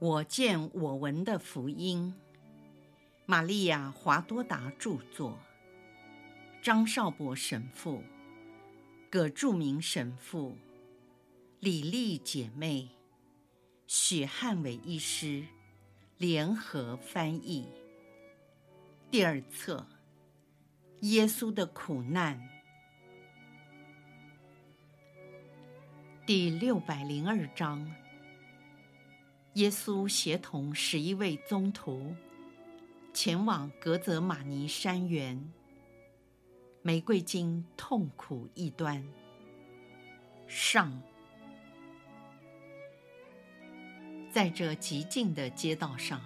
[0.00, 2.14] 我见我闻的福音，
[3.26, 5.38] 玛利亚·华多达著作，
[6.62, 8.02] 张少博神父、
[9.10, 10.56] 葛著名神父、
[11.58, 12.88] 李丽姐妹、
[13.86, 15.44] 许汉伟医师。
[16.16, 17.66] 联合翻译。
[19.10, 19.86] 第二册：
[21.00, 22.38] 耶稣的苦难，
[26.26, 27.90] 第六百零二章。
[29.54, 32.14] 耶稣协同十一位宗徒
[33.12, 35.52] 前往格泽玛尼山园。
[36.82, 39.04] 玫瑰经痛苦一端。
[40.46, 41.02] 上，
[44.30, 46.22] 在这寂静的街道上，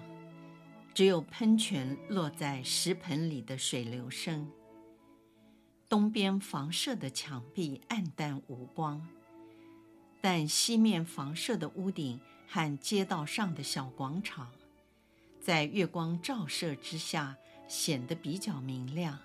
[0.93, 4.49] 只有喷泉落在石盆里的水流声。
[5.89, 9.07] 东边房舍的墙壁暗淡无光，
[10.21, 12.21] 但西面房舍的屋顶。
[12.55, 14.49] 和街道上的小广场，
[15.41, 19.19] 在月光照射之下显得比较明亮。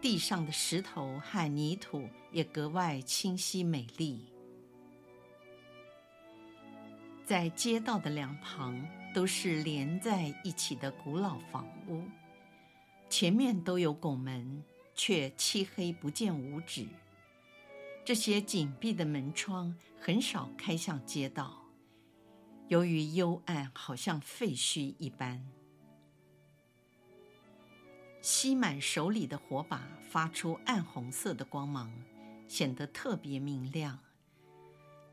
[0.00, 4.24] 地上的石头和泥土也格外清晰美丽。
[7.24, 8.80] 在街道的两旁
[9.12, 12.04] 都是连在一起的古老房屋，
[13.10, 14.62] 前面都有拱门，
[14.94, 16.86] 却漆黑不见五指。
[18.04, 21.61] 这些紧闭的门窗很少开向街道。
[22.68, 25.46] 由于幽暗，好像废墟一般。
[28.20, 31.92] 西满手里的火把发出暗红色的光芒，
[32.46, 33.98] 显得特别明亮。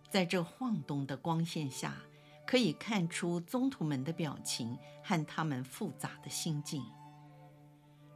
[0.10, 1.98] 在这晃动的光线下，
[2.46, 6.84] 可以看出宗徒们的表情和他们复杂的心境。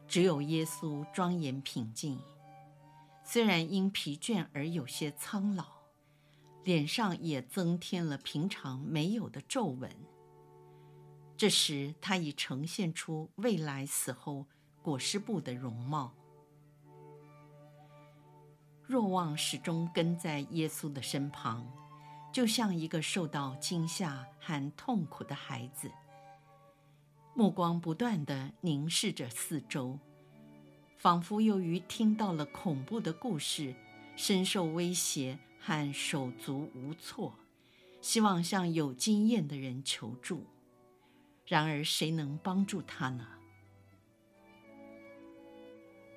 [0.07, 2.19] 只有耶稣庄严平静，
[3.23, 5.72] 虽然因疲倦而有些苍老。
[6.63, 9.89] 脸上也增添了平常没有的皱纹。
[11.35, 14.45] 这时，他已呈现出未来死后
[14.81, 16.13] 裹尸布的容貌。
[18.85, 21.65] 若望始终跟在耶稣的身旁，
[22.31, 25.89] 就像一个受到惊吓和痛苦的孩子，
[27.33, 29.97] 目光不断地凝视着四周，
[30.97, 33.73] 仿佛由于听到了恐怖的故事，
[34.15, 35.39] 深受威胁。
[35.65, 37.33] 和手足无措，
[38.01, 40.45] 希望向有经验的人求助。
[41.47, 43.25] 然而，谁能帮助他呢？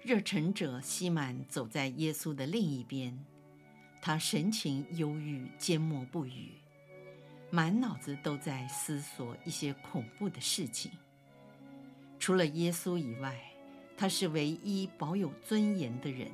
[0.03, 3.25] 热忱者西满走在耶稣的另一边，
[4.03, 6.51] 他神情忧郁，缄默不语，
[7.51, 10.91] 满脑子都在思索一些恐怖的事情。
[12.19, 13.41] 除了耶稣以外，
[13.97, 16.29] 他是唯一保有尊严的人。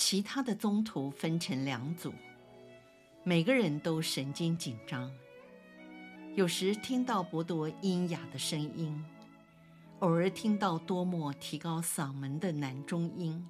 [0.00, 2.10] 其他的宗徒分成两组，
[3.22, 5.12] 每个人都神经紧张。
[6.34, 9.04] 有时听到伯多阴哑的声音，
[9.98, 13.46] 偶尔听到多莫提高嗓门的男中音，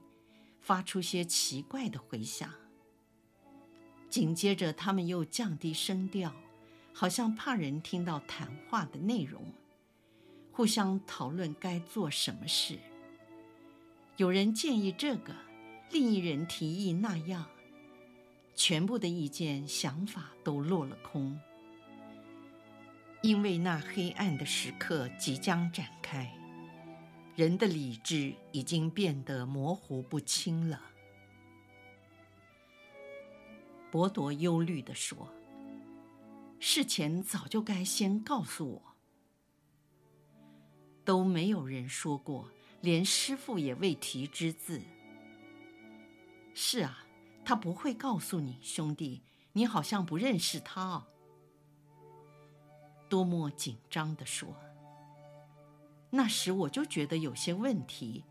[0.60, 2.52] 发出些奇怪的回响。
[4.08, 6.34] 紧接着，他们又降低声调，
[6.92, 9.40] 好像怕人听到谈话的内容，
[10.50, 12.76] 互相讨论该做什么事。
[14.16, 15.32] 有人建议这个。
[15.92, 17.48] 另一人提议那样，
[18.54, 21.36] 全部的意见想法都落了空，
[23.22, 26.32] 因为那黑暗的时刻即将展开，
[27.34, 30.80] 人的理智已经变得模糊不清了。
[33.90, 35.34] 伯多忧虑地说
[36.60, 38.82] ：“事前早就该先告诉我，
[41.04, 42.48] 都没有人说过，
[42.80, 44.80] 连师傅也未提之字。”
[46.52, 47.06] 是啊，
[47.44, 49.22] 他不会告诉你，兄弟，
[49.52, 51.06] 你好像不认识他哦。
[53.08, 54.54] 多么紧张地说
[56.10, 58.24] ：“那时我就觉得有些问题，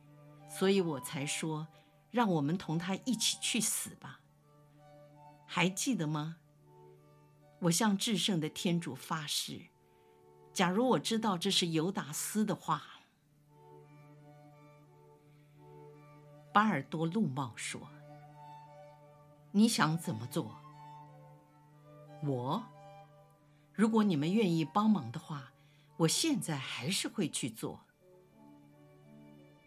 [0.50, 1.68] 所以我才说，
[2.12, 4.19] 让我们同他一起去死吧。
[5.45, 6.38] 还记得吗？
[7.60, 9.68] 我向至圣的天主发誓，
[10.54, 12.83] 假如我知道这是尤达斯的话。”
[16.54, 17.89] 巴尔多禄茂说。
[19.51, 20.56] 你想怎么做？
[22.24, 22.63] 我，
[23.74, 25.54] 如果你们愿意帮忙的话，
[25.98, 27.81] 我现在还是会去做。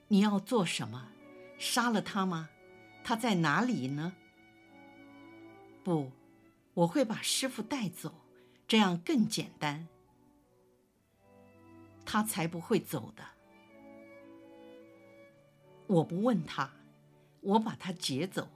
[0.09, 1.09] 你要做什么？
[1.59, 2.49] 杀了他吗？
[3.03, 4.15] 他在哪里呢？
[5.83, 6.13] 不，
[6.75, 8.15] 我会把师傅带走，
[8.69, 9.89] 这样更简单。
[12.05, 13.25] 他才不会走的。
[15.87, 16.71] 我不问他，
[17.41, 18.49] 我把他劫走。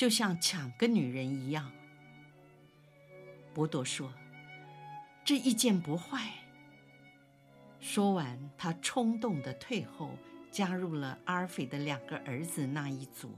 [0.00, 1.70] 就像抢个女人一样，
[3.52, 4.10] 博多说
[5.22, 6.32] ：“这意见不坏。”
[7.80, 10.16] 说完，他冲动的退后，
[10.50, 13.36] 加入了阿尔斐的两个儿子那一组。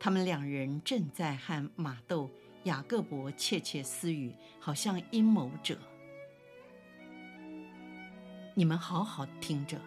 [0.00, 2.30] 他们两人正在和马窦、
[2.62, 5.78] 雅各伯窃窃私语，好像阴谋者。
[8.54, 9.78] 你们好好听着，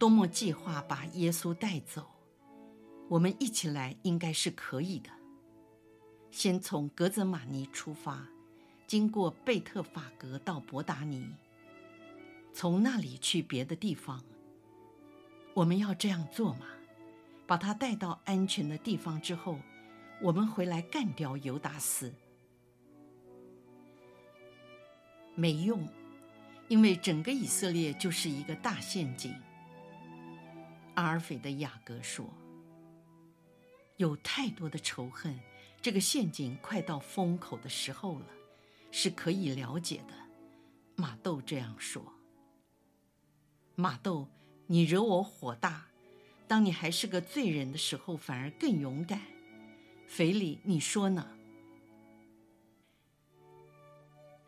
[0.00, 2.04] 多么计划把耶稣带走，
[3.12, 5.10] 我们一起来应该是可以的。
[6.30, 8.26] 先从格泽玛尼出发，
[8.86, 11.34] 经过贝特法格到伯达尼。
[12.54, 14.24] 从那里去别的地方，
[15.52, 16.66] 我们要这样做吗？
[17.46, 19.58] 把他带到安全的地方之后，
[20.22, 22.14] 我们回来干掉犹达斯。
[25.34, 25.86] 没用，
[26.68, 29.34] 因为整个以色列就是一个大陷阱。
[30.94, 32.26] 阿尔斐的雅各说
[33.96, 35.38] ：“有太多的仇恨，
[35.80, 38.26] 这个陷阱快到风口的时候了，
[38.90, 40.14] 是可以了解的。”
[40.96, 42.12] 马豆这样说。
[43.74, 44.28] 马豆，
[44.66, 45.86] 你惹我火大。
[46.46, 49.20] 当你还是个罪人的时候，反而更勇敢。
[50.06, 51.26] 腓利，你说呢？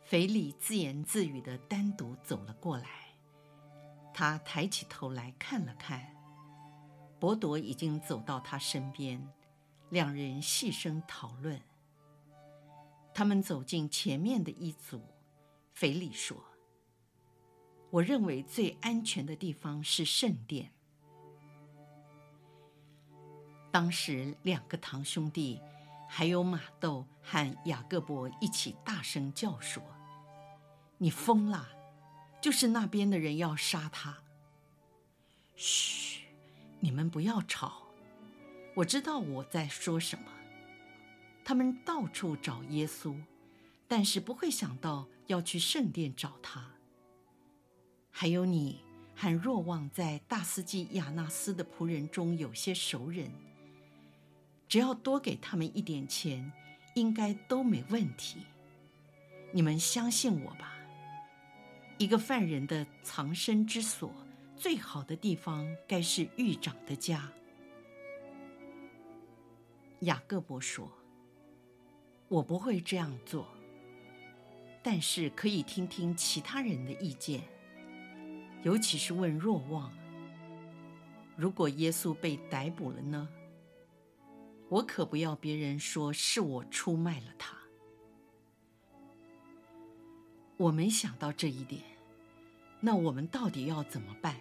[0.02, 2.86] 腓利自言自语的单独走了过来，
[4.12, 6.13] 他抬起头来看了看，
[7.24, 9.26] 伯多已经走到他身边，
[9.88, 11.58] 两人细声讨论。
[13.14, 15.00] 他们走进前面的一组，
[15.72, 16.36] 腓力说。
[17.88, 20.70] 我认为最安全的地方是圣殿。
[23.72, 25.58] 当时，两个堂兄弟，
[26.06, 29.82] 还有马窦和雅各伯一起大声叫说
[31.00, 31.70] ：“你疯了！
[32.42, 34.18] 就是那边的人要杀他。”
[35.56, 36.03] 嘘，
[36.84, 37.84] 你们不要吵。
[38.74, 40.26] 我知道我在说什么。
[41.42, 43.16] 他们到处找耶稣，
[43.88, 46.72] 但是不会想到要去圣殿找他。
[48.10, 48.82] 还有你
[49.16, 53.30] 和若望在大司祭亚纳斯的仆人中有些熟人，
[54.68, 56.52] 只要多给他们一点钱，
[56.94, 58.40] 应该都没问题。
[59.52, 60.74] 你们相信我吧。
[61.96, 64.12] 一个犯人的藏身之所，
[64.56, 67.30] 最好的地方该是狱长的家。
[70.00, 70.90] 雅各伯说
[72.28, 73.46] ：“我不会这样做，
[74.82, 77.42] 但是可以听听其他人的意见。”
[78.62, 79.92] 尤其是问若望，
[81.36, 83.28] 如果耶稣被逮捕了呢？
[84.70, 87.54] 我可不要别人说是我出卖了他。
[90.56, 91.82] 我没想到这一点，
[92.86, 94.36] 那我们到底要怎么办？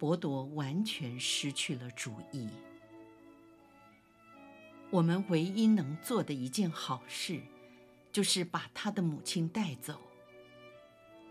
[0.00, 2.48] 伯多完全失去了主意。
[4.90, 7.40] 我们唯一能做的一件好事，
[8.10, 10.00] 就是把他的母亲带走。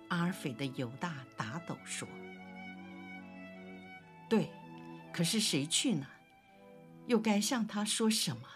[0.07, 2.07] 阿尔斐的犹大打抖说
[4.29, 4.49] ：“对，
[5.11, 6.07] 可是谁去呢？
[7.07, 8.47] 又该向他说什么？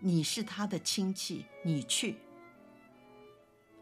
[0.00, 2.16] 你是他的亲戚，你去。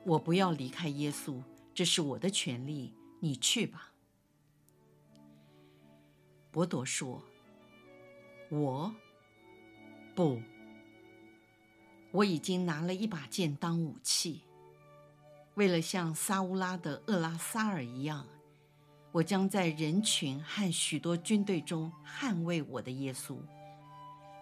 [0.04, 1.40] 我不要离开耶稣，
[1.74, 3.92] 这是我的权利，你去吧。”
[6.50, 7.22] 伯多说
[8.50, 8.94] ：“我，
[10.14, 10.40] 不，
[12.10, 14.42] 我已经拿了一把剑当武器。”
[15.54, 18.26] 为了像撒乌拉的厄拉撒尔一样，
[19.12, 23.36] 我将在人群和许多军队中捍卫我的耶稣。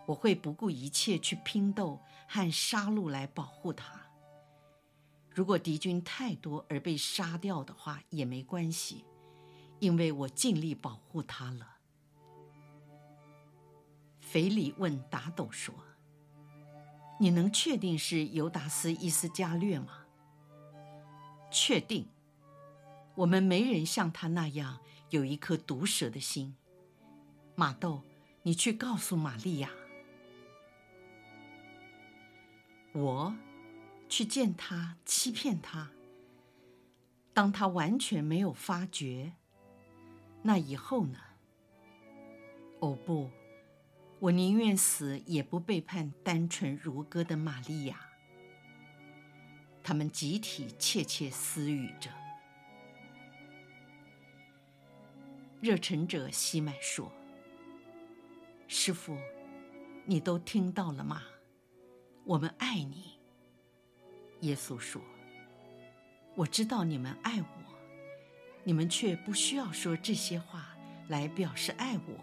[0.07, 4.00] 我会不顾一切去拼斗和杀戮来保护他。
[5.41, 9.07] 如果敌军太多而被杀掉的话，也没关系，
[9.79, 11.79] 因为我尽力保护他了。
[14.21, 15.75] 腓利问打斗说
[17.19, 20.05] ：“你能确定是犹达斯·伊斯加略吗？”
[21.51, 22.07] 确定，
[23.15, 24.79] 我们没人像他那样
[25.09, 26.55] 有一颗毒蛇的心。
[27.55, 28.03] 马窦，
[28.43, 29.71] 你去告诉玛利亚，
[32.93, 33.35] 我
[34.11, 35.93] 去见他，欺骗他。
[37.33, 39.35] 当他完全没有发觉，
[40.43, 41.19] 那以后呢？
[42.81, 43.31] 哦不，
[44.19, 48.01] 我宁愿死，也不背叛单纯如歌的玛利亚。
[49.83, 52.11] 他们集体窃窃私语着。
[55.61, 57.13] 热忱者西麦说
[58.67, 59.17] ：“师父，
[60.05, 61.23] 你都听到了吗？
[62.25, 63.19] 我们爱你。”
[64.41, 65.01] 耶稣说
[66.35, 67.47] ：“我知道你们爱我，
[68.65, 70.75] 你们却不需要说这些话
[71.09, 72.15] 来表示爱我。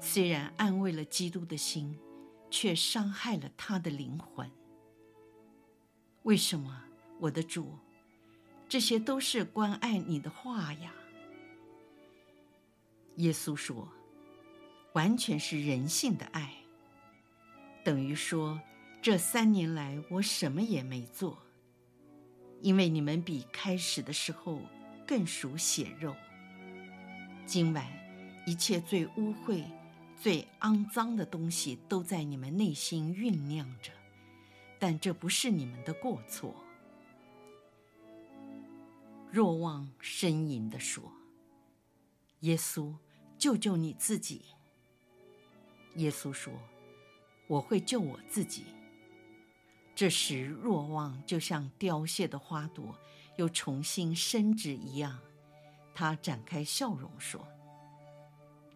[0.00, 1.98] 虽然安慰了基督的心，
[2.50, 4.50] 却伤害了他的灵魂。
[6.22, 6.84] 为什么，
[7.18, 7.78] 我的主？
[8.68, 10.92] 这些都是关爱你的话呀。
[13.16, 13.88] 耶稣说
[14.94, 16.54] ：“完全是人性的爱。”
[17.84, 18.60] 等于说，
[19.02, 21.36] 这三年来我什么也没做，
[22.60, 24.60] 因为你们比开始的时候
[25.04, 26.14] 更属血肉。
[27.44, 27.84] 今晚，
[28.46, 29.64] 一切最污秽、
[30.16, 33.90] 最肮脏的东西都在你们内心酝酿着，
[34.78, 36.54] 但这不是你们的过错。
[39.32, 41.12] 若望呻吟地说
[42.40, 42.94] ：“耶稣，
[43.36, 44.42] 救救你自己。”
[45.96, 46.52] 耶稣说
[47.48, 48.62] ：“我会救我自己。”
[50.02, 52.98] 这时，若望就像凋谢的花朵
[53.36, 55.16] 又重新生枝一样，
[55.94, 57.46] 他展开笑容说：“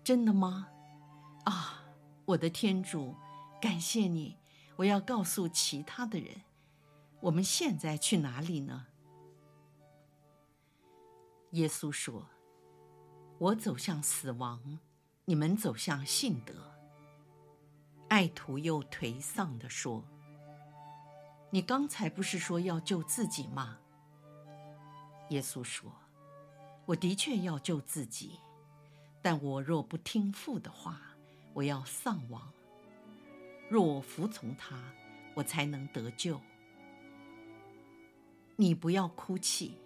[0.05, 0.69] 真的吗？
[1.45, 1.83] 啊，
[2.27, 3.13] 我的天主，
[3.61, 4.37] 感谢你！
[4.77, 6.43] 我要告诉其他的人，
[7.19, 8.87] 我们现在去哪里呢？”
[11.51, 12.25] 耶稣说
[13.39, 14.79] ：“我走向死亡，
[15.25, 16.55] 你们走向信德。”
[18.07, 20.05] 爱徒又颓丧地说
[21.57, 23.79] ：“你刚才不是说要救自己吗？”
[25.33, 25.91] 耶稣说
[26.85, 28.39] ：“我的确要救自己，
[29.23, 31.01] 但我若不听父的话，
[31.55, 32.53] 我要丧亡；
[33.71, 34.79] 若我服从他，
[35.33, 36.39] 我才能得救。
[38.57, 39.79] 你不要哭泣。”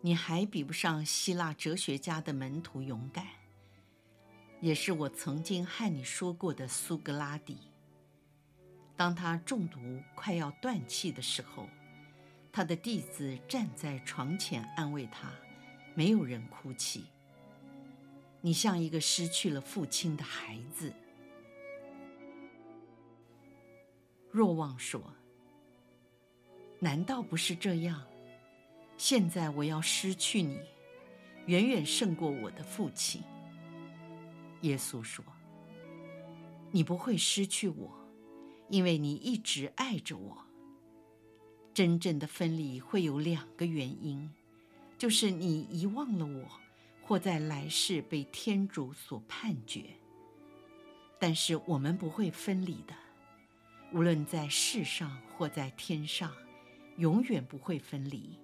[0.00, 3.26] 你还比不上希腊哲学家的门徒勇敢，
[4.60, 7.69] 也是我曾经和你说过的苏格拉底。
[9.00, 9.80] 当他中毒
[10.14, 11.66] 快要断气的时候，
[12.52, 15.32] 他的弟子站在床前安慰他，
[15.94, 17.06] 没有人哭泣。
[18.42, 20.92] 你像一个失去了父亲的孩子。
[24.30, 25.02] 若望说
[26.78, 28.06] ：“难道不是这样？”
[28.98, 30.60] 现在我要失去你，
[31.46, 33.22] 远远胜过我的父亲。
[34.60, 35.24] 耶稣说
[36.70, 37.90] ：“你不会失去我，
[38.70, 40.38] 因为你一直爱着我。
[41.74, 44.30] 真正的分离会有两个原因，
[44.96, 46.48] 就是你遗忘了我，
[47.02, 49.84] 或在来世被天主所判决。
[51.18, 52.94] 但是我们不会分离的，
[53.92, 56.32] 无论在世上或在天上，
[56.96, 58.38] 永远不会分离。”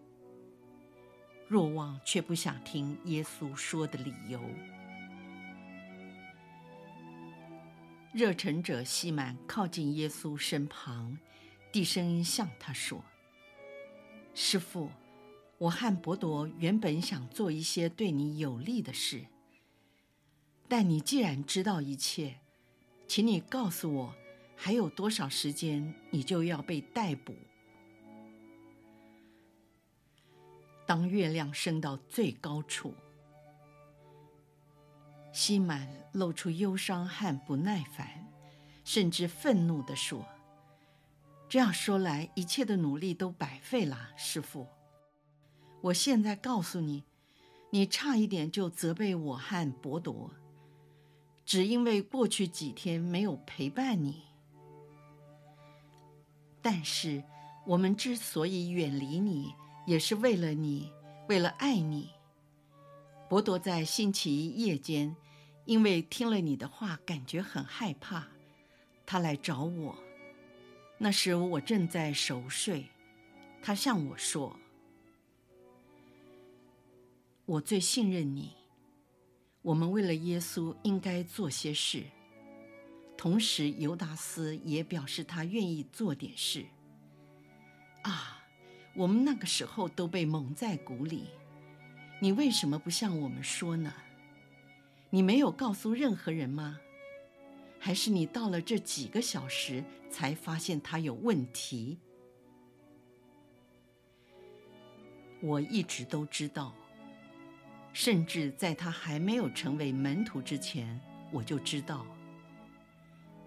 [1.49, 4.41] 若望却不想听耶稣说的理由。
[8.17, 11.19] 热忱者西满靠近耶稣身旁，
[11.71, 13.05] 低声向他说
[14.33, 14.91] ：“师傅，
[15.59, 19.27] 我和伯多原本想做一些对你有利的事，
[20.67, 22.41] 但你既然知道一切，
[23.07, 24.15] 请你告诉我，
[24.57, 27.35] 还有多少时间你就要被逮捕？”
[30.87, 32.95] 当月亮升到最高处，
[35.37, 38.27] 西满露出忧伤和不耐烦，
[38.85, 40.27] 甚至愤怒地说
[41.47, 44.67] ：“这样说来，一切的努力都白费了，师傅。
[45.83, 47.05] 我现在告诉你，
[47.69, 50.31] 你差一点就责备我和博多，
[51.45, 54.23] 只因为过去几天没有陪伴你。
[56.63, 57.23] 但是
[57.67, 59.55] 我们之所以远离你，
[59.87, 60.91] 也是为了你，
[61.29, 62.09] 为了爱你。
[63.29, 65.15] 博多在星期一夜间，
[65.67, 68.29] 因为听了你的话，感觉很害怕，
[69.05, 69.99] 他来找我。
[70.97, 72.87] 那时我正在熟睡，
[73.61, 74.57] 他向我说
[77.45, 78.53] ：“我最信任你，
[79.61, 82.05] 我们为了耶稣应该做些事。”
[83.19, 86.65] 同时，犹达斯也表示他愿意做点事。
[88.03, 88.43] 啊！
[88.95, 91.25] 我们那个时候都被蒙在鼓里，
[92.19, 93.93] 你为什么不向我们说呢？
[95.11, 96.81] 你没有告诉任何人吗？
[97.79, 101.99] 还是你到了这几个小时才发现他有问题？
[105.41, 106.75] 我一直都知道，
[107.93, 112.05] 甚至在他还没有成为门徒之前，我就知道。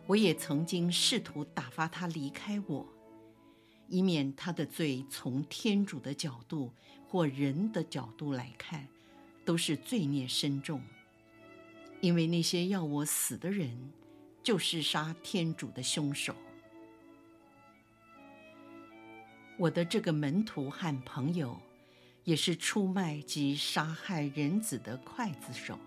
[0.07, 2.87] 我也曾经试图打发他离开我。
[3.87, 6.71] 以免他的罪从天主的角度
[7.07, 8.87] 或人的角度来看，
[9.43, 10.79] 都是罪孽深重。
[12.01, 13.91] 因为那些要我死的人，
[14.41, 16.34] 就是杀天主的凶手。
[19.58, 21.60] 我的这个门徒和朋友，
[22.24, 25.77] 也是出卖及杀害人子的刽子手。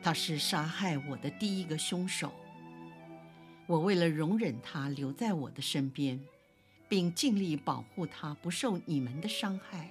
[0.00, 2.32] 他是杀害我的第一个凶手。
[3.66, 6.20] 我为了容忍他留在我的身边，
[6.88, 9.88] 并尽力保护他不受你们的伤害，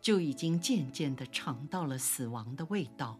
[0.00, 3.18] 就已经渐渐地尝到了死亡的味道。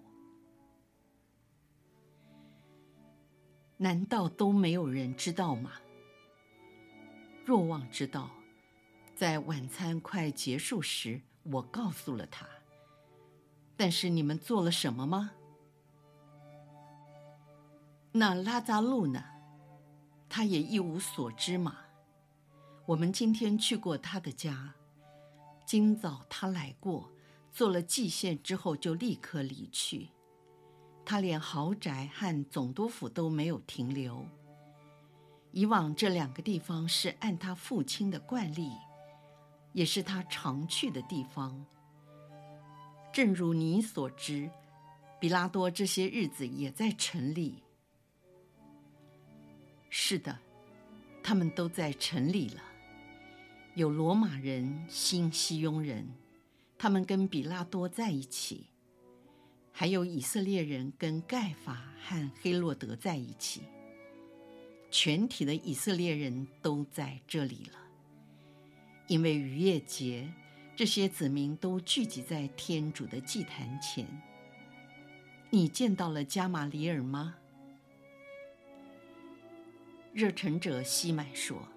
[3.79, 5.73] 难道都没有人知道吗？
[7.45, 8.31] 若望知道，
[9.15, 12.47] 在晚餐快结束时，我告诉了他。
[13.77, 15.33] 但是你们做了什么吗？
[18.13, 19.23] 那拉扎路呢？
[20.29, 21.77] 他也一无所知吗？
[22.87, 24.75] 我们今天去过他的家，
[25.67, 27.13] 今早他来过，
[27.53, 30.09] 做了祭献之后就立刻离去。
[31.07, 34.27] 他连豪宅和总督府都没有停留。
[35.53, 38.73] 以往这两个地方是按他父亲的惯例，
[39.73, 41.65] 也是他常去的地方。
[43.13, 44.51] 正如你所知，
[45.21, 47.63] 彼拉多这些日子也在城里。
[49.89, 50.37] 是的，
[51.23, 52.61] 他们都在城里了。
[53.77, 56.07] 有罗马人、新西庸人，
[56.77, 58.67] 他们跟彼拉多在一起；
[59.79, 63.61] 还有以色列人跟盖法和黑洛德在一起。
[64.91, 67.79] 全体的以色列人都在这里了，
[69.07, 70.33] 因为逾越节。
[70.75, 74.07] 这些子民都聚集在天主的祭坛前。
[75.51, 77.35] 你见到了加玛里尔吗？
[80.15, 81.69] 热忱者西麦说：“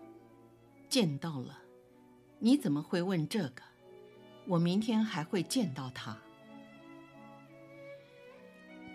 [0.87, 1.59] 见到了。
[2.39, 3.61] 你怎么会问这个？
[4.47, 6.17] 我明天还会见到他。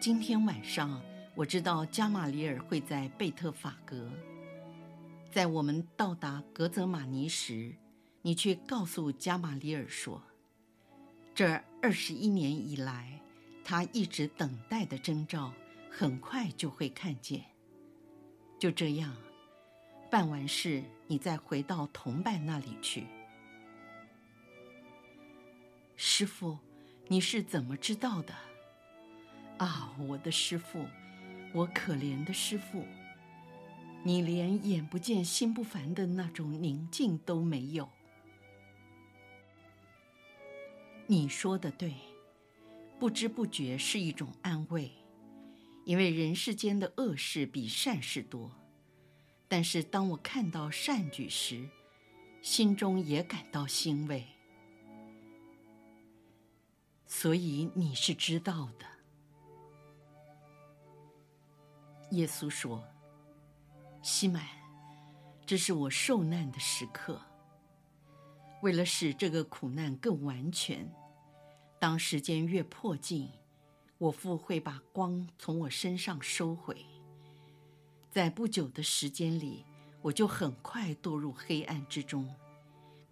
[0.05, 1.01] 今天晚上
[1.35, 4.13] 我知道加玛里尔会在贝特法格。
[5.33, 7.75] 在我们到达格泽玛尼时。”
[8.21, 10.23] 你去告诉加玛里尔说，
[11.35, 13.19] 这二十一年以来，
[13.65, 15.55] 他一直等待的征兆，
[15.91, 17.43] 很快就会看见。
[18.59, 19.17] 就这样，
[20.11, 23.07] 办完事，你再回到同伴那里去。
[25.97, 26.59] 师傅，
[27.09, 28.35] 你是怎么知道的？
[29.59, 30.85] 啊，我的师父，
[31.53, 32.85] 我可怜的师父，
[34.03, 37.89] 你连眼不见心不烦的那种宁静都没有。
[41.07, 41.95] 你说的对，
[42.99, 44.91] 不知不觉是一种安慰，
[45.85, 48.51] 因为人世间的恶事比善事多。
[49.47, 51.69] 但是当我看到善举时，
[52.43, 54.25] 心中也感到欣慰。
[57.07, 58.94] 所以你是知道的。
[62.17, 62.83] 耶稣说
[64.03, 64.45] ：“西满，
[65.45, 67.21] 这是我受难的时刻。”
[68.63, 70.91] 为了使这个苦难更完全，
[71.79, 73.29] 当时间越迫近，
[73.99, 76.87] 我父会把光从我身上收回。
[78.11, 79.65] 在不久的时间里，
[80.01, 82.35] 我就很快堕入黑暗之中，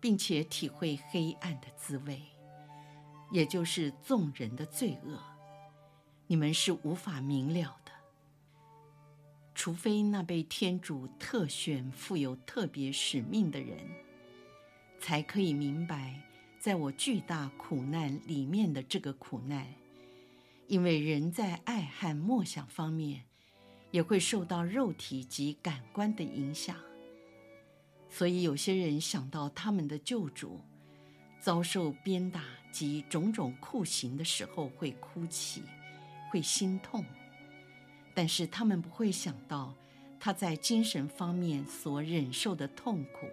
[0.01, 2.23] 并且体会黑暗的滋味，
[3.31, 5.21] 也就是众人的罪恶。
[6.29, 7.77] 你们是无法明了，
[9.63, 13.79] 除非那被天主特选、负有特别使命的人。
[14.99, 16.21] 才可以明白，
[16.59, 19.65] 在我巨大苦难里面的这个苦难，
[20.67, 23.23] 因为人在爱和默想方面，
[23.93, 26.77] 也会受到肉体及感官的影响，
[28.11, 30.61] 所以有些人想到他们的救主
[31.39, 35.63] 遭受鞭打及种种酷刑的时候会哭泣，
[36.33, 37.05] 会心痛，
[38.15, 39.75] 但是他们不会想到
[40.21, 43.27] 他在精神方面所忍受的痛苦。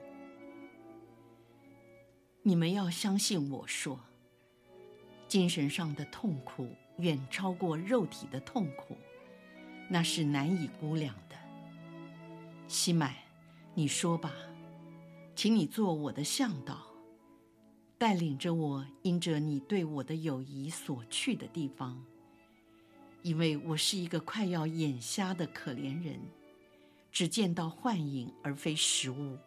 [2.41, 3.99] 你们要相信我说，
[5.27, 8.97] 精神上的痛苦远超过肉体的痛苦，
[9.89, 11.35] 那是难以估量的。
[12.67, 13.23] 西麦，
[13.73, 14.33] 你说吧，
[15.35, 16.79] 请你做我的向导，
[17.97, 22.03] 带领着我，因着你对我的友谊所去的地方，
[23.21, 26.19] 因为我是一个快要眼瞎的可怜人，
[27.11, 29.37] 只见到幻影而非实物。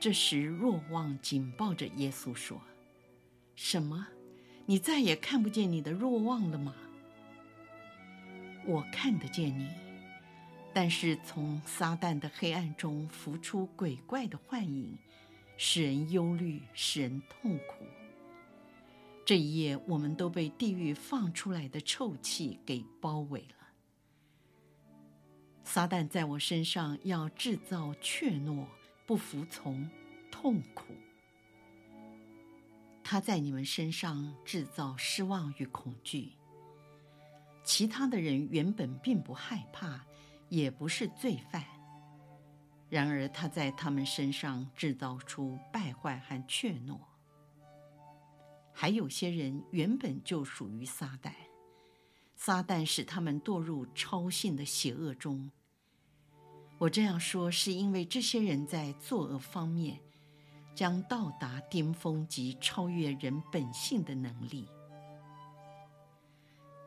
[0.00, 2.60] 这时，若望紧抱着耶稣说
[3.54, 4.08] ：“什么？
[4.66, 6.74] 你再也看不见你的若望了吗？
[8.64, 9.68] 我看得见你，
[10.72, 14.98] 但是从撒旦的黑暗中浮出鬼怪的幻影，
[15.56, 17.84] 使人忧虑，使人痛苦。
[19.32, 23.66] 这一夜，我们都被地狱放出来的臭气给包围了。
[25.64, 28.66] 撒旦在我身上要制造怯懦。”
[29.08, 29.88] 不服从，
[30.30, 30.92] 痛苦。
[33.02, 36.32] 他在你们身上制造失望与恐惧。
[37.64, 40.04] 其他的人原本并不害怕，
[40.50, 41.64] 也不是罪犯。
[42.90, 46.98] 然而他在他们身上制造出败坏和怯懦。
[48.72, 51.32] 还有些人原本就属于撒旦，
[52.34, 55.50] 撒旦使他们堕入超性的邪恶中。
[56.78, 60.00] 我这样说是因为这些人在作恶方面
[60.74, 64.66] 将到达巅峰及超越人本性的能力。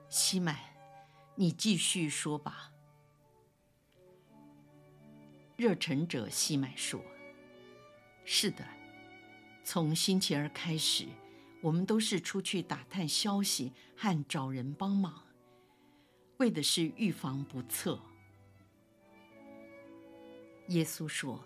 [0.10, 0.58] 西满，
[1.36, 2.72] 你继续说吧。
[5.56, 7.02] 热忱者西满说
[8.26, 8.66] ：“是的，
[9.64, 11.06] 从星期二开始，
[11.66, 15.24] 我们都是出去打探消息和找人帮忙，
[16.38, 18.00] 为的是预防不测。”
[20.70, 21.44] 耶稣说：“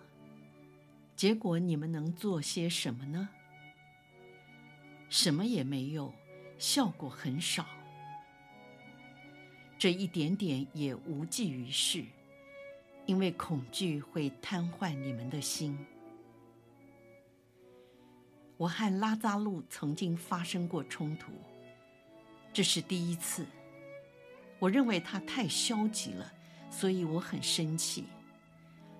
[1.15, 3.29] 结果你们能做些什么呢？
[5.07, 6.13] 什么也没有，
[6.57, 7.65] 效果很少。
[9.77, 12.03] 这一点点也无济于事。”
[13.07, 15.75] 因为恐惧会瘫痪你们的心。
[18.59, 21.31] 我和拉扎路曾经发生过冲突，
[22.51, 23.45] 这是第一次。
[24.59, 26.29] 我认为他太消极了，
[26.69, 28.03] 所以我很生气。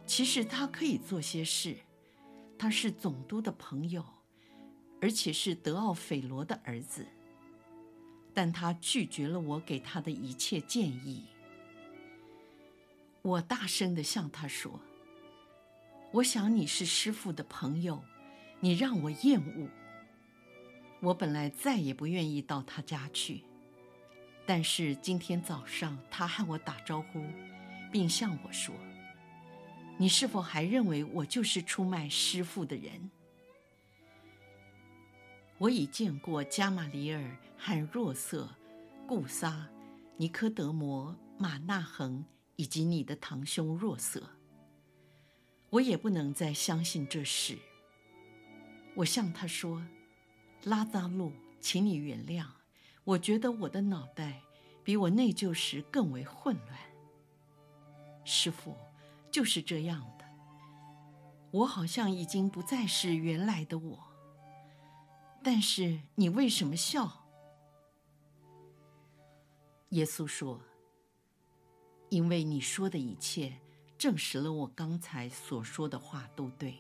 [0.05, 1.75] 其实他可以做些事，
[2.57, 4.01] 他是总督的朋友，
[5.01, 7.05] 而且是德奥斐罗的儿子，
[8.33, 11.25] 但他拒绝了我给他的一切建议。
[13.21, 14.79] 我大声地向他说
[16.13, 18.01] ：“我想你是师傅的朋友，
[18.59, 19.67] 你让我厌恶。
[20.99, 23.43] 我本来再也不愿意到他家去，
[24.45, 27.23] 但是今天早上他和我打招呼，
[27.91, 28.75] 并向我说
[29.97, 33.09] ：‘你是否还认为我就是出卖师父的人？’
[35.57, 38.49] 我已见过加玛里尔和若瑟、
[39.07, 39.67] 顾撒、
[40.17, 42.25] 尼科德摩、马纳恒。”
[42.59, 44.21] 以及你的堂兄若瑟，
[45.69, 47.57] 我也不能再相信这事。
[48.99, 49.81] 我向他说
[50.65, 51.31] ：“拉扎路，
[51.62, 52.45] 请你原谅，
[53.05, 54.41] 我觉得我的脑袋
[54.83, 56.77] 比我内疚时更为混乱。
[58.25, 58.75] 师傅，
[59.31, 60.25] 就是这样的，
[61.51, 64.03] 我好像已经不再是原来的我。
[65.41, 67.25] 但是你为什么笑？”
[69.91, 70.62] 耶稣说。
[72.09, 73.53] 因为你说的一切
[73.95, 76.75] 证实了我刚才所说的话都对，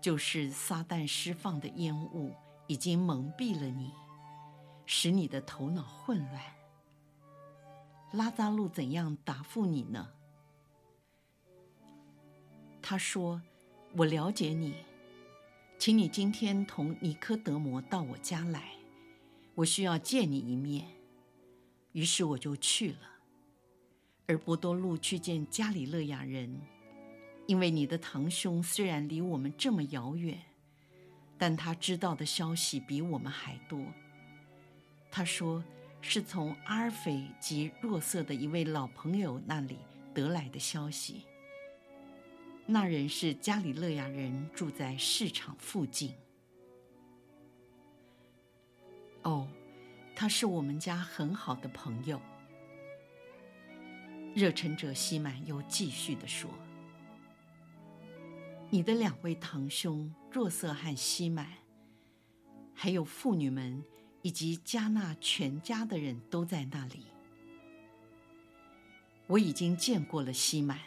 [0.00, 2.34] 就是撒旦释放的烟雾
[2.66, 3.92] 已经蒙蔽了你，
[4.86, 6.40] 使你的头脑混乱。
[8.12, 10.08] 拉扎路怎样答复你呢？
[12.80, 13.42] 他说
[13.96, 14.76] ：“我了解你，
[15.78, 18.72] 请你今天同尼科德摩到我家来，
[19.56, 20.88] 我需要见你一面。”
[21.92, 23.00] 于是我就去了。
[24.26, 26.60] 而伯多禄去见加里勒亚人，
[27.48, 30.38] 因为你的堂兄虽然离我们这么遥远，
[31.38, 33.82] 但他知道的消息比我们还多。
[35.10, 35.64] 他说
[36.02, 39.78] 是从阿尔斐及若瑟的一位老朋友那里
[40.12, 41.22] 得来的消息。
[42.66, 46.12] 那人是加里勒亚人，住在市场附近。
[49.22, 49.48] 哦，
[50.14, 52.20] 他是我们家很好的朋友。
[54.34, 56.50] 热忱者西满又继续地说
[58.70, 61.46] ：“你的两位堂兄若瑟和西满，
[62.74, 63.82] 还有妇女们
[64.20, 67.06] 以及加纳全家的人都在那里。
[69.26, 70.78] 我已经见过了西满。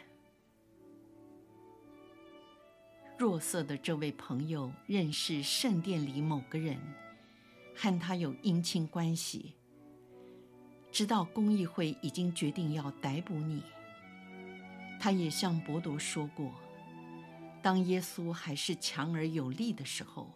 [3.18, 6.78] 若瑟的这位朋友认识圣殿里某个人，
[7.74, 9.54] 和他有姻亲关系。”
[10.92, 13.62] 知道公议会已经决定要逮捕你，
[15.00, 16.52] 他也向伯多说过，
[17.62, 20.34] 当耶稣还是强而有力的时候，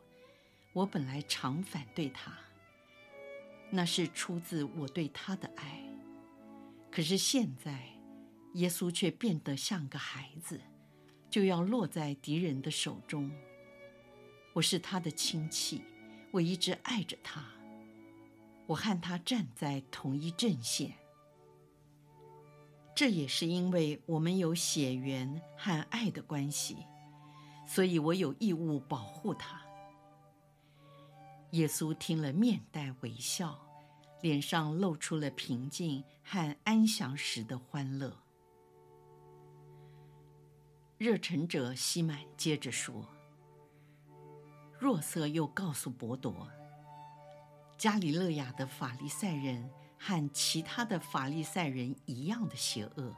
[0.72, 2.32] 我本来常反对他，
[3.70, 5.82] 那是出自我对他的爱。
[6.90, 7.88] 可是现在，
[8.54, 10.60] 耶稣却变得像个孩子，
[11.28, 13.30] 就要落在敌人的手中。
[14.52, 15.82] 我是他的亲戚，
[16.30, 17.44] 我一直爱着他。
[18.66, 20.94] 我和他站在同一阵线，
[22.94, 26.78] 这也是因为我们有血缘和爱的关系，
[27.66, 29.60] 所以我有义务保护他。
[31.50, 33.58] 耶稣听了，面带微笑，
[34.20, 38.16] 脸上露出了平静和安详时的欢乐。
[40.98, 43.06] 热忱者西满接着说
[44.78, 46.48] ：“若瑟又告诉伯多。”
[47.76, 53.14] 加里勒亚的法利赛人和其他的法利赛人一样的邪恶。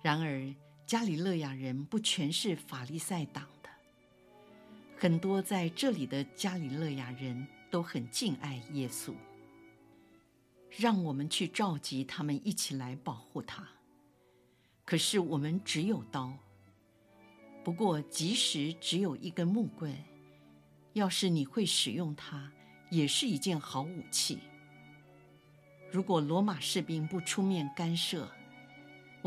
[0.00, 0.54] 然而，
[0.88, 3.68] 加里勒亚人不全是法利赛党的，
[4.96, 9.12] 很多在这里的加里勒亚人都很敬爱耶稣。
[10.70, 13.68] 让我们去召集他们一起来保护他。
[14.86, 16.32] 可是我们只有刀。
[17.62, 19.94] 不过，即使只有一根木棍，
[20.94, 22.50] 要是你会使用它，
[22.88, 24.38] 也是一件好武器。
[25.92, 28.26] 如果罗马士兵不出面干涉，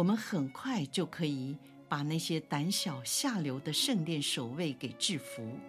[0.01, 1.55] 我们很快就可以
[1.87, 5.59] 把那些胆小下流的圣殿守卫给制服。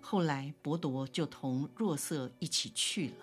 [0.00, 3.14] 后来，伯铎就同若瑟一起去了。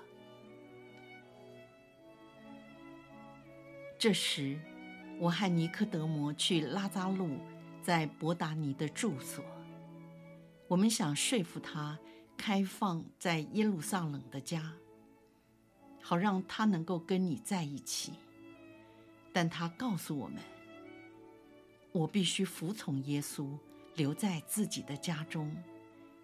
[4.00, 4.58] 这时，
[5.20, 7.38] 我和尼科德摩去拉扎路
[7.84, 9.44] 在伯达尼的住所，
[10.70, 12.00] 我们想说服他
[12.38, 14.72] 开放在耶路撒冷的家，
[16.02, 18.14] 好让他能够跟你在一起。
[19.40, 20.42] 但他告诉我们，
[21.92, 23.56] 我必须服从耶稣，
[23.94, 25.56] 留在自己的家中，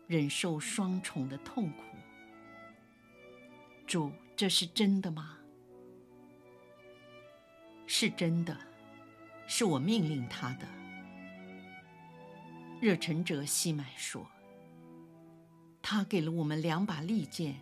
[0.07, 1.83] 忍受双重的痛苦。
[3.85, 5.37] 主，这是真的吗？
[7.85, 8.57] 是真的，
[9.45, 10.67] 是我命令他的。
[12.81, 14.25] 热忱者西买说
[15.83, 17.59] ：“他给了我们两把利剑，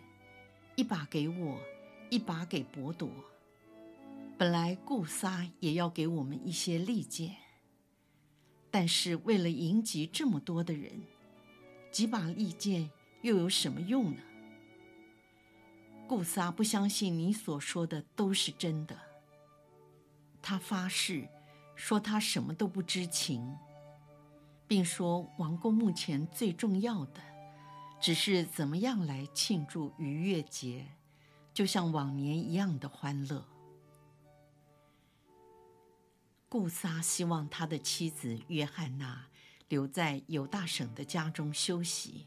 [0.76, 1.60] 一把给我，
[2.08, 3.10] 一把给伯铎。”
[4.38, 7.36] 本来顾撒也要给我们一些利剑，
[8.70, 11.00] 但是为了迎击这么多的人，
[11.92, 12.90] 几把利剑
[13.20, 14.22] 又有什么用呢？
[16.08, 18.98] 顾撒不相信你所说的都是真的，
[20.42, 21.28] 他发誓
[21.76, 23.56] 说他什么都不知情，
[24.66, 27.20] 并说王宫目前最重要的
[28.00, 30.84] 只是怎么样来庆祝逾越节，
[31.54, 33.46] 就像往年一样的欢乐。
[36.52, 39.24] 顾撒希望他的妻子约翰娜
[39.70, 42.26] 留在犹大省的家中休息，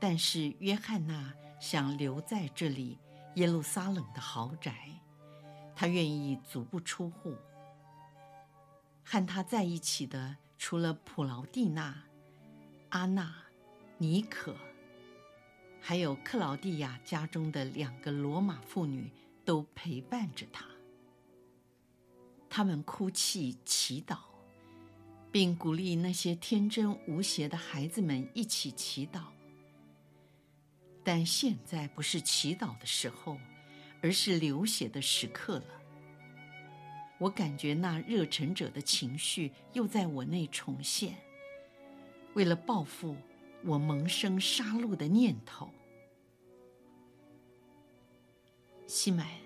[0.00, 2.98] 但是约翰娜想留在这里
[3.34, 4.88] 耶路撒冷的豪宅，
[5.76, 7.36] 她愿意足不出户。
[9.04, 12.04] 和他在一起的除了普劳蒂娜、
[12.88, 13.34] 阿娜、
[13.98, 14.56] 尼可，
[15.78, 19.12] 还有克劳蒂亚家中的两个罗马妇女，
[19.44, 20.64] 都陪伴着她。
[22.56, 24.16] 他们哭泣、祈祷，
[25.32, 29.22] 并鼓励那些天真无邪的孩子们一起祈祷。
[31.02, 33.36] 但现在不是祈祷的时候，
[34.00, 35.82] 而是流血的时刻了。
[37.18, 41.16] 我感觉那热忱者的情绪又在我内重现，
[42.34, 43.16] 为了报复
[43.64, 45.68] 我萌生杀戮的念头。
[48.86, 49.43] 西满。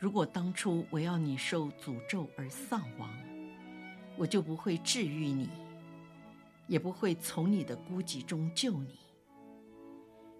[0.00, 3.14] 如果当初我要你受诅咒而丧亡，
[4.16, 5.50] 我就不会治愈你，
[6.66, 8.98] 也不会从你的孤寂中救你。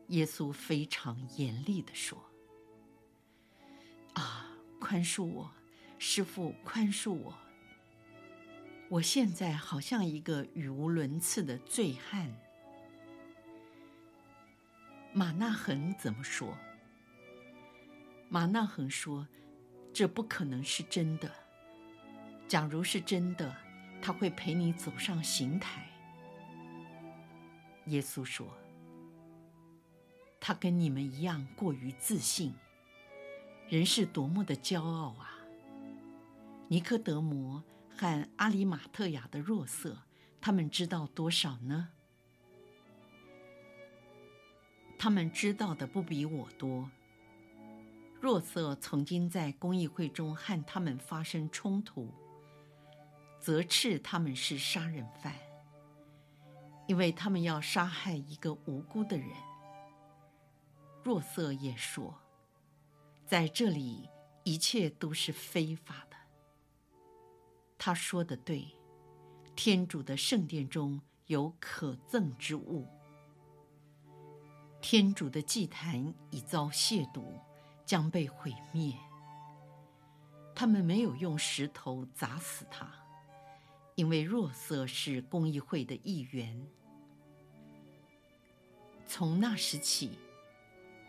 [0.09, 2.19] 耶稣非常严厉地说
[4.15, 4.47] ：“啊，
[4.81, 5.53] 宽恕我，
[5.99, 7.35] 师傅，宽恕我！
[8.89, 12.35] 我现在好像一个语无伦次的醉汉。”
[15.13, 16.57] 马纳恒怎么说？
[18.31, 19.29] 马纳恒说。
[19.93, 21.31] 这不可能是真的。
[22.49, 23.55] 假如是真的，
[24.03, 25.87] 他会陪你走上刑台。
[27.87, 28.47] 耶稣说
[30.41, 32.55] ：“他跟你们一样过于自信，
[33.69, 35.39] 人是多么的骄傲啊！”
[36.69, 37.63] 尼科德摩
[37.97, 39.99] 和阿里马特亚的若瑟，
[40.41, 41.89] 他们知道多少呢？
[44.99, 46.91] 他们知道的不比我多。
[48.21, 52.13] 若瑟曾经在公益会中和他们发生冲突，
[53.41, 55.35] 责斥他们是杀人犯，
[56.87, 59.29] 因为他们要杀害一个无辜的人。
[61.03, 62.15] 若瑟也说，
[63.27, 64.07] 在这里
[64.45, 66.17] 一切都是非法的。
[67.79, 68.69] 他说的对，
[69.57, 72.87] 天主的圣殿中有可憎之物，
[74.83, 77.25] 天主的祭坛已遭亵渎。
[77.91, 78.95] 将被毁灭。
[80.55, 82.89] 他们没有用石头砸死他，
[83.97, 86.65] 因为若瑟是公益会的一员。
[89.05, 90.13] 从那时起，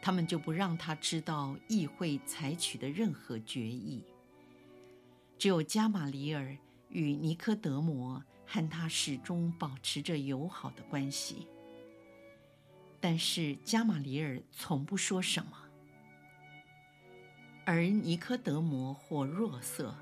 [0.02, 4.04] 他们就不让他知道议会采取的任何决议。
[5.38, 6.58] 只有加玛里尔
[6.90, 11.48] 与尼科德摩和他始终保持着友好的关系，
[13.00, 15.61] 但是加玛里尔从不说什么。
[17.66, 19.96] 而尼科德摩或若瑟，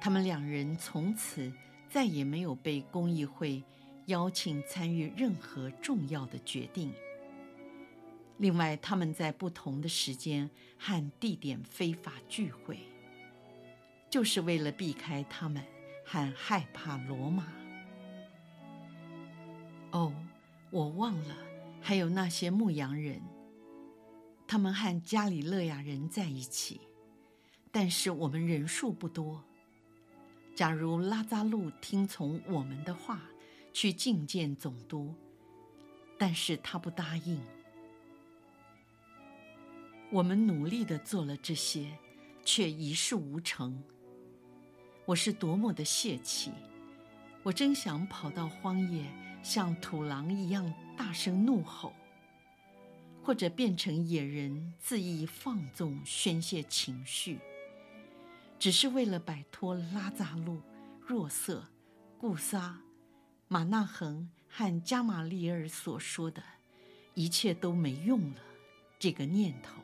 [0.00, 1.52] 他们两人从此
[1.88, 3.62] 再也没有被公议会
[4.06, 6.92] 邀请参与任何重要的决定。
[8.38, 12.78] 另外，他们在不同的时间和地点非法聚会，
[14.10, 15.62] 就是为了避开他们
[16.04, 17.46] 和害怕罗马。
[19.92, 20.12] 哦，
[20.70, 21.36] 我忘了，
[21.80, 23.20] 还有那些牧羊人，
[24.46, 26.80] 他们和加里勒亚人在一起，
[27.70, 29.42] 但是我们人数不多。
[30.54, 33.22] 假如拉扎路听从我们的话，
[33.72, 35.14] 去觐见总督，
[36.18, 37.40] 但是他不答应。
[40.10, 41.96] 我们努力地做了这些，
[42.44, 43.82] 却一事无成。
[45.06, 46.52] 我是多么的泄气！
[47.42, 49.10] 我真想跑到荒野，
[49.42, 51.94] 像土狼一样大声怒吼，
[53.22, 57.38] 或者变成野人，恣意放纵、宣泄情绪，
[58.58, 60.60] 只是为了摆脱拉扎路、
[61.00, 61.64] 若瑟、
[62.18, 62.80] 顾撒、
[63.48, 66.42] 玛纳恒和加玛利尔所说的
[67.14, 68.40] 一切都没用了
[68.98, 69.80] 这个念头。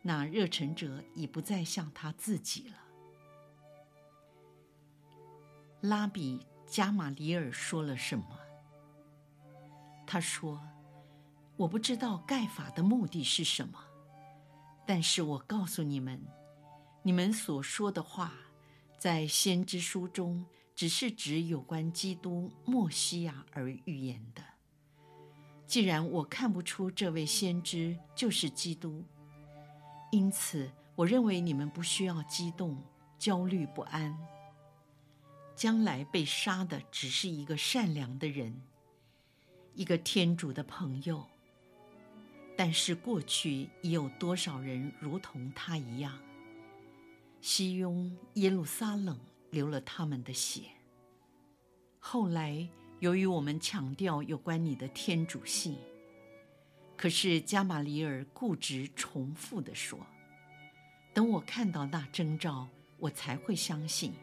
[0.00, 2.76] 那热忱者已不再像他自己了。
[5.82, 8.24] 拉比加玛利尔说了什么？
[10.06, 10.60] 他说
[11.62, 13.78] ：“我不知道盖法的目的是什么，
[14.84, 16.20] 但是我告诉你们，
[17.04, 18.32] 你们所说的话，
[18.98, 20.44] 在先知书中
[20.74, 24.42] 只是指有关基督莫西亚而预言的。
[25.64, 29.04] 既然我看不出这位先知就是基督。”
[30.10, 32.76] 因此，我认为你们不需要激动、
[33.20, 34.18] 焦虑不安。
[35.54, 38.60] 将来被杀的只是一个善良的人，
[39.74, 41.24] 一个天主的朋友。
[42.64, 46.16] 但是过去已有多少人如同他一样？
[47.40, 49.18] 熙雍、耶路撒冷
[49.50, 50.66] 流了他们的血。
[51.98, 52.68] 后来，
[53.00, 55.76] 由于我们强调有关你的天主性。
[56.96, 59.98] 可是加玛里尔固执重复地说
[61.12, 64.14] ：“等我看到那征兆，我才会相信。”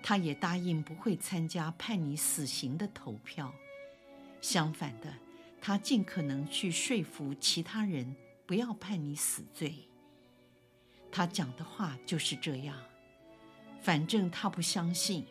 [0.00, 3.52] 他也答应不会参加判你死刑的投票。
[4.40, 5.12] 相反的，
[5.60, 8.14] 他尽可能去说服其他人
[8.46, 9.74] 不要判你死罪。
[11.10, 12.76] 他讲的话就是这样。
[13.80, 15.24] 反正他不相信，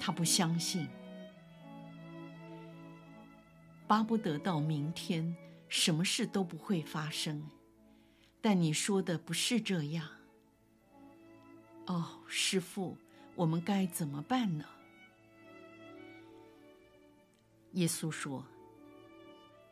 [0.00, 0.88] 他不相信。
[3.86, 5.36] 巴不得到明天，
[5.68, 7.48] 什么事都不会发生，
[8.40, 10.08] 但你说的不是这样。
[11.86, 12.96] 哦，师父，
[13.34, 14.64] 我们该怎么办呢？
[17.72, 18.44] 耶稣说：“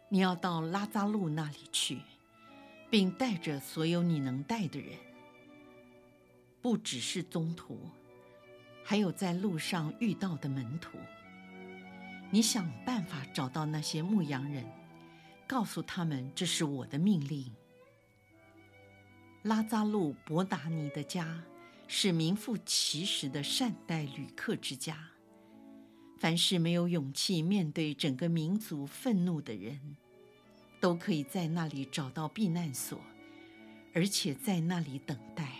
[0.09, 2.01] 你要到拉扎路那里去，
[2.91, 4.97] 并带着所有你能带的人，
[6.63, 7.79] 不只是宗徒，
[8.85, 10.97] 还有在路上遇到的门徒。”
[12.31, 14.65] 你想办法找到那些牧羊人，
[15.47, 17.53] 告诉他们这是我的命令。
[19.43, 21.41] 拉扎路伯达尼的家
[21.87, 24.99] 是名副其实的善待旅客之家。
[26.19, 29.97] 凡是没有勇气面对整个民族愤怒的人，
[30.81, 32.99] 都可以在那里找到避难所，
[33.95, 35.53] 而且在那里等待。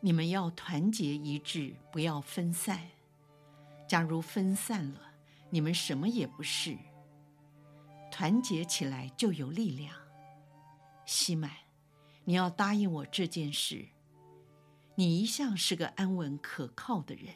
[0.00, 2.90] 你们要团结一致，不要分散。
[3.88, 5.00] 假如分散了，
[5.48, 6.76] 你们什么也不是；
[8.12, 9.94] 团结起来就有力量。
[11.06, 11.50] 西满，
[12.24, 13.86] 你要答应我这件事。
[14.96, 17.34] 你一向是个安稳可靠的人，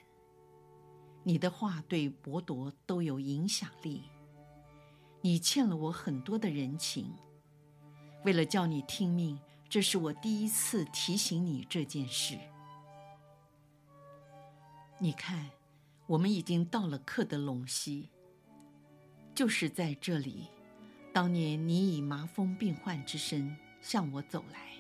[1.22, 4.04] 你的话对伯铎都有影响力。
[5.20, 7.12] 你欠了我很多的人情，
[8.24, 9.38] 为了叫你听命，
[9.68, 12.38] 这是我第一次提醒你这件事。
[14.99, 15.51] 你看。
[16.07, 18.11] 我们已经到了克德隆西，
[19.32, 20.49] 就是在这里，
[21.12, 24.72] 当年你以麻风病患之身向我走来，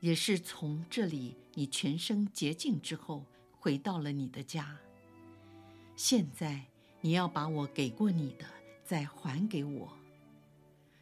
[0.00, 3.24] 也是从这里你全身洁净之后
[3.58, 4.76] 回到了你的家。
[6.02, 6.58] 现在
[7.02, 8.46] 你要把我给过你的
[8.82, 9.92] 再还给我，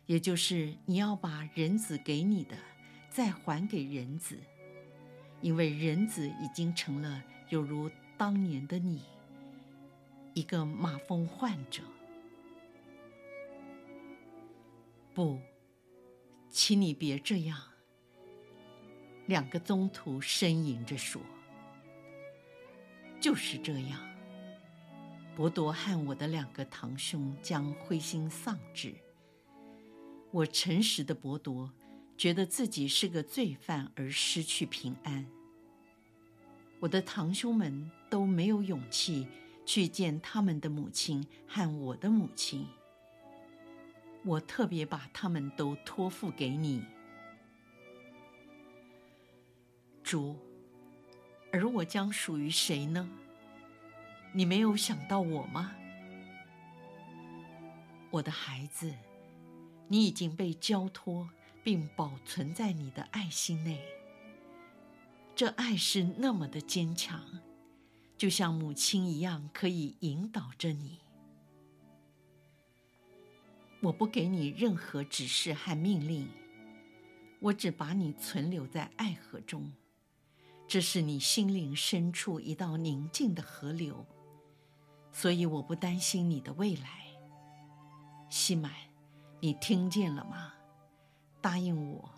[0.07, 2.57] 也就是你要把人子给你的
[3.09, 4.37] 再还给人子，
[5.41, 7.89] 因为人子已经成了有如。
[8.17, 9.03] 当年的你，
[10.35, 11.85] 一个麻风患者。
[15.15, 15.39] 不，
[16.51, 17.57] 请你别这样。
[19.27, 21.23] 两个宗徒呻吟着说
[23.23, 24.01] ：“就是这样。”
[25.39, 28.93] 伯铎和我的两个堂兄将灰心丧志。
[30.33, 31.73] 我诚实的伯多，
[32.17, 35.25] 觉得自己是个罪犯而失去平安。
[36.81, 39.29] 我的堂兄们都没有勇气
[39.65, 42.67] 去见他们的母亲和我的母亲。
[44.25, 46.83] 我特别把他们都托付给你，
[50.03, 50.37] 主，
[51.53, 53.09] 而我将属于谁呢？
[54.33, 55.75] 你没有想到我吗？
[58.11, 58.95] 我的孩子，
[59.89, 61.29] 你已经被交托
[61.63, 63.81] 并保存在你的爱心内。
[65.35, 67.41] 这爱是那么的坚强，
[68.17, 70.99] 就像母亲一样，可以引导着你。
[73.81, 76.29] 我不给你任何指示和命令，
[77.41, 79.73] 我只把你存留在爱河中，
[80.67, 84.07] 这是你心灵深处一道宁静的河流。
[85.21, 87.05] 所以我不担心你的未来，
[88.31, 88.71] 西满，
[89.41, 90.53] 你听见了吗？
[91.41, 92.09] 答应我，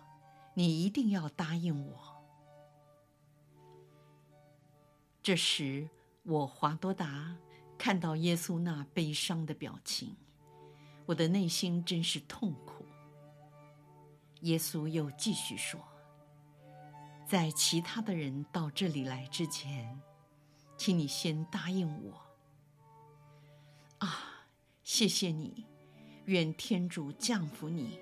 [0.53, 2.23] 你一定要答应我。
[5.23, 5.89] 这时，
[6.21, 7.35] 我华多达
[7.75, 10.15] 看到耶稣那悲伤的表情，
[11.07, 12.85] 我的内心真是痛苦。
[14.41, 15.81] 耶稣又继续说
[17.27, 19.99] ：“在其他的人到这里来之前，
[20.77, 22.21] 请你先答应我。”
[24.83, 25.65] 谢谢你，
[26.25, 27.99] 愿天主降福你。